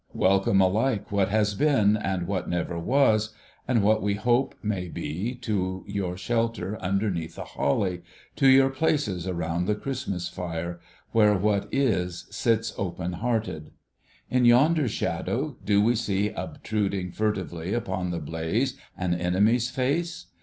[0.15, 3.35] Welcome, alike what has been, and what never was,
[3.67, 8.01] and what we hope may be, to your shelter underneath the holly,
[8.37, 10.79] to your places round the Christmas fire,
[11.11, 13.73] where what is sits open hearted!
[14.27, 20.25] In yonder shadow, do we see obtruding furtively upon the blaze, an enemy's face